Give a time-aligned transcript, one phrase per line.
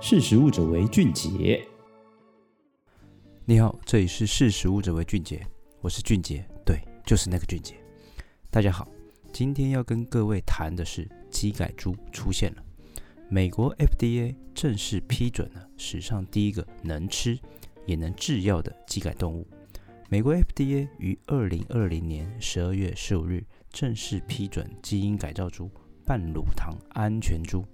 [0.00, 1.60] 识食物者为俊杰。
[3.44, 5.44] 你好，这里是识食物者为俊杰，
[5.80, 7.74] 我是俊杰，对，就是那个俊杰。
[8.48, 8.86] 大家好，
[9.32, 12.62] 今天要跟各位谈的是基改猪出现了，
[13.28, 17.36] 美国 FDA 正式批准了史上第一个能吃
[17.84, 19.44] 也能制药的基改动物。
[20.08, 25.68] 美国 FDA 于二零二零年十二月十五日正式批准基因改造猪
[26.06, 27.64] 半乳糖安全猪，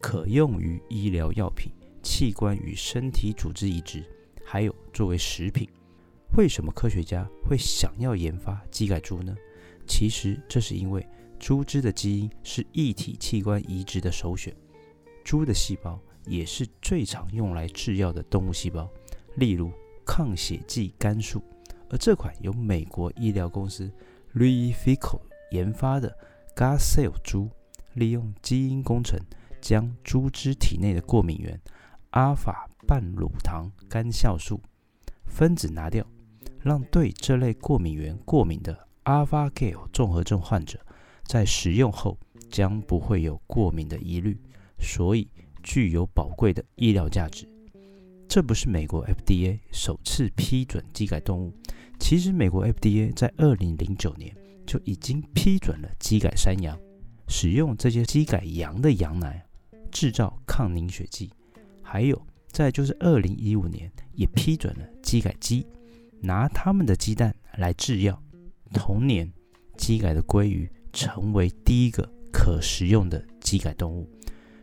[0.00, 1.70] 可用于医疗药品、
[2.02, 4.04] 器官与身体组织移植。
[4.42, 5.68] 还有作为食品，
[6.36, 9.32] 为什么科学家会想要研发基改猪呢？
[9.86, 11.06] 其实这是因为
[11.38, 14.52] 猪只的基因是异体器官移植的首选，
[15.22, 18.90] 猪的细胞也是最常用来制药的动物细胞，
[19.36, 19.70] 例如
[20.04, 21.40] 抗血剂肝素。
[21.88, 23.90] 而这款由美国医疗公司
[24.34, 25.20] ReFecal
[25.52, 26.16] 研发的
[26.56, 27.48] GAScell 猪，
[27.94, 29.18] 利用基因工程
[29.60, 31.60] 将猪只体内的过敏原
[32.10, 34.60] 阿法半乳糖肝酵素
[35.24, 36.04] 分子拿掉，
[36.60, 40.78] 让对这类过敏原过敏的 Alpha-Gal 综合症患者
[41.24, 42.18] 在食用后
[42.50, 44.36] 将不会有过敏的疑虑，
[44.78, 45.28] 所以
[45.62, 47.48] 具有宝贵的医疗价值。
[48.28, 51.52] 这不是美国 FDA 首次批准基改动物，
[51.98, 54.36] 其实美国 FDA 在2009年
[54.66, 56.78] 就已经批准了基改山羊，
[57.28, 59.44] 使用这些基改羊的羊奶
[59.90, 61.30] 制造抗凝血剂，
[61.82, 62.20] 还有。
[62.52, 65.64] 再就是，二零一五年也批准了基改鸡，
[66.20, 68.20] 拿他们的鸡蛋来制药。
[68.74, 69.32] 同年，
[69.76, 72.02] 基改的鲑鱼成为第一个
[72.32, 74.10] 可食用的基改动物。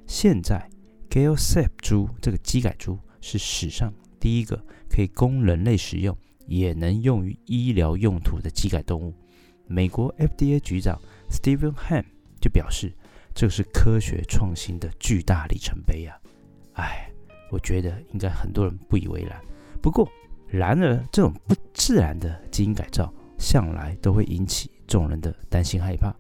[0.06, 0.70] 现在
[1.10, 9.14] ，Galesap 猪这个机改猪是史上第一个可以供人类食用，也能用于医疗用途的机改动物。
[9.66, 12.04] 美国 FDA 局长 Stephen Ham
[12.42, 12.94] 就表示，
[13.40, 16.20] 这是科学创新的巨大里程碑呀！
[16.74, 17.04] 哎。
[17.50, 19.40] 我觉得应该很多人不以为然。
[19.82, 20.06] 不过，
[20.50, 26.14] 然而这种不自然的基因改造向来都会引起众人的担心害怕。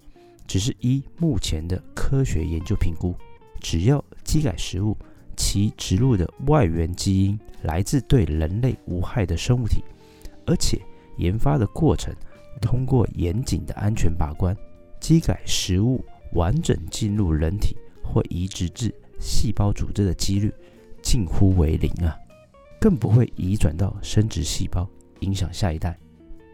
[0.48, 3.14] 只是依目前的科学研究评估，
[3.60, 4.96] 只要基改食物
[5.36, 9.84] 其植入的外源基因来自对人类无害的生物体，
[10.46, 10.80] 而且
[11.18, 12.16] 研发的过程
[12.62, 14.56] 通过严谨的安全把关，
[15.02, 16.02] 基改食物
[16.34, 20.54] 完整进入人体或移植至细胞组织的几率。
[21.04, 22.18] 近乎为零啊，
[22.82, 24.90] 更不会移转到生殖细胞，
[25.22, 25.98] 影响下一代。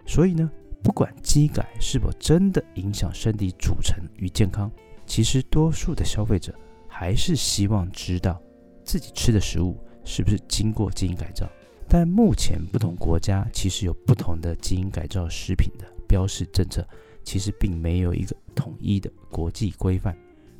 [0.05, 0.51] 所以呢，
[0.83, 4.71] 不管基改是否真的影响身体组成与健康，
[5.07, 6.53] 其实多数的消费者
[6.87, 8.39] 还是希望知道
[8.83, 11.49] 自己吃的食物是不是经过基因改造。
[11.87, 16.87] 但目前不同国家其实有不同的基因改造食品的标示政策，
[17.23, 20.15] 其实并没有一个统一的国际规范。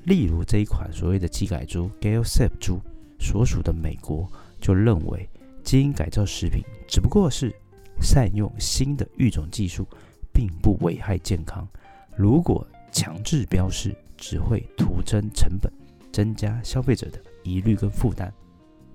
[0.05, 2.79] 例如这一款所谓的基改猪 GALsep 猪。
[3.19, 4.29] 所属的美国
[4.59, 5.29] 就认为，
[5.63, 7.55] 基因改造食品只不过是
[8.01, 9.87] 善用新的育种技术，
[10.33, 11.65] 并不危害健康。
[12.17, 15.71] 如果强制标示，只会徒增成本，
[16.11, 18.29] 增加消费者的疑虑跟负担。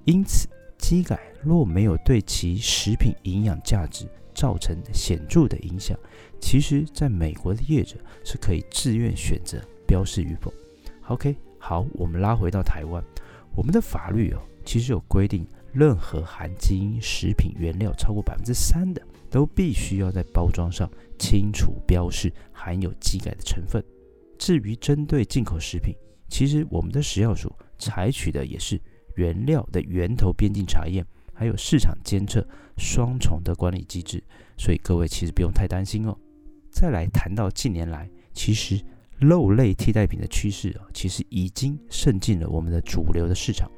[0.05, 0.47] 因此，
[0.77, 4.07] 基改若没有对其食品营养价值
[4.39, 5.99] 造成显著的影响，
[6.41, 10.55] 其实在美国的业者是可以自愿选择标示与否。
[11.09, 13.03] OK，好，我们拉回到台湾。
[13.57, 20.89] 我们的法律哦，其实有规定，任何含基因食品原料超过百分之三的，都必须要在包装上
[21.19, 23.83] 清楚标示含有基改的成分。
[24.39, 25.93] 至于针对进口食品，
[26.29, 28.81] 其实我们的食药署采取的也是
[29.17, 31.05] 原料的源头边境查验，
[31.39, 32.45] 还有市场监测
[32.77, 34.21] 双重的管理机制，
[34.57, 36.19] 所以各位其实不用太担心哦。
[36.71, 38.83] 再来谈到近年来，其实。
[39.21, 43.69] 肉类替代品的趋势啊，其实已经渗进了我们的主流的市场。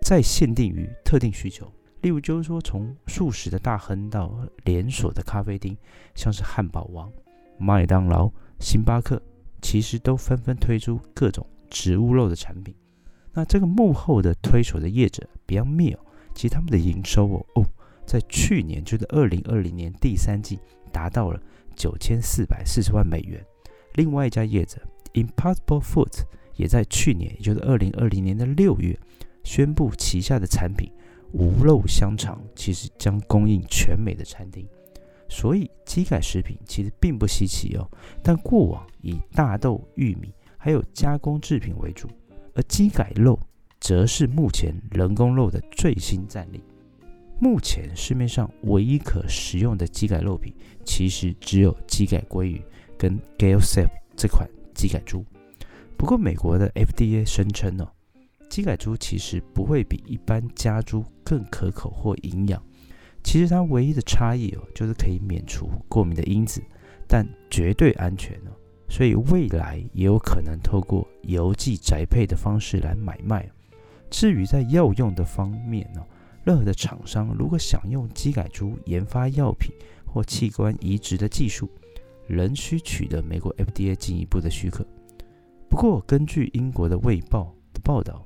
[0.00, 1.70] 再限定于特定需求，
[2.00, 5.76] 例如就是说，从素食的大亨到连锁的咖啡厅，
[6.14, 7.12] 像是汉堡王、
[7.58, 9.20] 麦当劳、星巴克，
[9.60, 12.74] 其实都纷纷推出各种植物肉的产品。
[13.34, 15.98] 那这个幕后的推手的业者 Beyond Meat，
[16.38, 17.66] 其实他们的营收哦哦，
[18.06, 20.56] 在去年就是二零二零年第三季
[20.92, 21.42] 达到了
[21.74, 23.44] 九千四百四十万美元。
[23.94, 24.80] 另外一家业者
[25.14, 26.22] Impossible Foods
[26.54, 28.96] 也在去年，也就是二零二零年的六月，
[29.42, 30.88] 宣布旗下的产品
[31.32, 34.64] 无肉香肠其实将供应全美的餐厅。
[35.28, 37.90] 所以基改食品其实并不稀奇哦，
[38.22, 42.06] 但过往以大豆、玉米还有加工制品为主，
[42.54, 43.36] 而基改肉
[43.88, 46.62] 则是目前人工肉的最新战力。
[47.40, 50.52] 目前市面上唯一可食用的基改肉品，
[50.84, 52.60] 其实只有基改鲑鱼。
[52.98, 55.24] 跟 GALsep 这款基改猪，
[55.96, 57.88] 不过美国的 FDA 声称呢，
[58.50, 62.62] 基改猪其实不会比一般家猪更可口或营养。
[63.24, 66.60] 其实它唯一的差异哦，就是可以免除过敏的因子，
[67.06, 68.52] 但绝对安全哦。
[68.86, 73.48] 所以未来也有可能透过邮寄宅配的方式来买卖。
[74.10, 76.04] 至于在药用的方面呢，
[76.44, 79.72] 任何的厂商如果想用机改猪研发药品
[80.06, 81.70] 或器官移植的技术，
[82.26, 84.86] 仍需取得美国 FDA 进一步的许可。
[85.68, 88.24] 不过，根据英国的《卫报》的报道，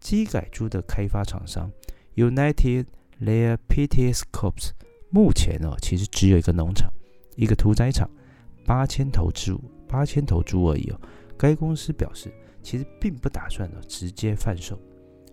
[0.00, 1.70] 机改猪的开发厂商
[2.16, 2.86] United
[3.20, 4.70] Therapeutics Corp
[5.10, 6.92] 目前呢，其实只有一个农场，
[7.36, 8.10] 一个屠宰场，
[8.66, 11.00] 八千头猪，八千头猪而已哦。
[11.38, 12.32] 该公司表示，
[12.62, 14.76] 其实并不打算呢直接贩售，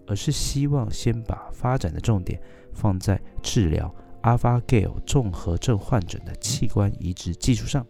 [0.10, 2.42] 而是希望先把发展的重点
[2.74, 7.86] 放在治疗 Alpha Gal 综合症患者的器官移植技术上。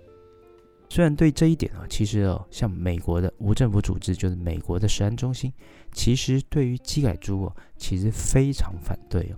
[0.89, 5.53] 虽然对这一点啊，其实哦，像美国的无政府组织，就是美国的食安中心，
[5.93, 9.37] 其实对于基改猪哦，其实非常反对哦。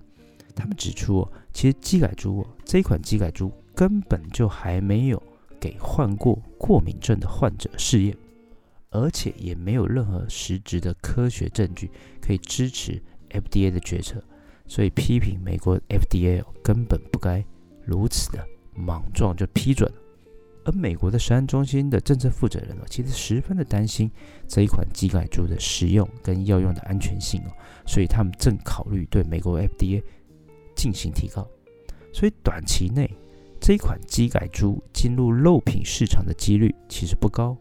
[0.56, 5.22] 他们指出哦，其实基改猪哦，这款基改猪根本就还没有
[5.60, 8.16] 给患过过敏症的患者试验，
[8.92, 11.90] 而且也没有任何实质的科学证据
[12.20, 14.22] 可以支持 FDA 的决策，
[14.66, 17.44] 所以批评美国 FDA 根本不该
[17.84, 19.98] 如此的莽撞就批准了。
[20.64, 24.08] 而美国的食安中心的政策负责人哦，其实十分的担心
[24.46, 27.50] 这一款基改猪的食用跟药用的安全性哦，
[27.84, 30.00] 所以他们正考虑对美国 FDA
[30.76, 31.44] 进行提高。
[32.12, 33.10] 所以短期内
[33.58, 37.56] 这一款基改猪进入肉品市场的几率其实不高。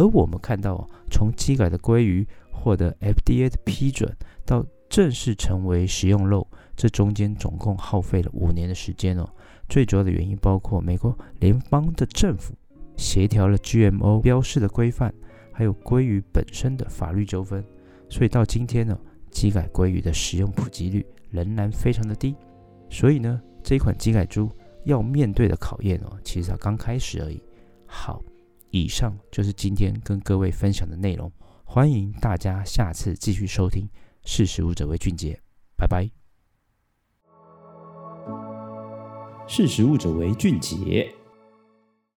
[0.00, 4.10] 而我们看到，从机改的鲑鱼获得 FDA 的批准
[4.46, 9.28] 到正式成为食用肉，这中间总共耗费了五年的时间哦。
[9.68, 12.54] 最主要的原因包括美国联邦的政府
[12.96, 15.12] 协调了 GMO 标示的规范，
[15.52, 17.62] 还有鲑鱼本身的法律纠纷。
[18.08, 18.98] 所以到今天呢，
[19.30, 22.34] 机改鲑鱼的使用普及率仍然非常的低。
[22.88, 24.50] 所以呢，这一款机改猪
[24.84, 27.38] 要面对的考验哦，其实才刚开始而已。
[27.84, 28.22] 好，
[28.70, 31.30] 以上就是今天跟各位分享的内容。
[31.64, 33.88] 欢迎大家下次继续收听。
[34.24, 35.40] 识时务者为俊杰，
[35.76, 36.08] 拜拜。
[39.46, 41.19] 识时务者为俊杰。